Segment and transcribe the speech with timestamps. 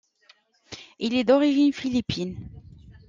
[0.97, 2.49] Il est d'origine philippine.